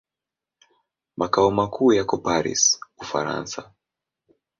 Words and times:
Makao 1.17 1.51
makuu 1.51 1.93
yako 1.93 2.17
Paris, 2.17 2.79
Ufaransa. 2.97 3.71